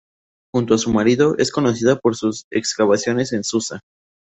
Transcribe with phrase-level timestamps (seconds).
[0.51, 3.81] Junto a su marido, es conocida por sus excavaciones en Susa.